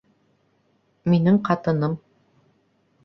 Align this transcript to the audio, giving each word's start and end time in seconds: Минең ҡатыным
Минең 1.13 1.37
ҡатыным 1.49 1.95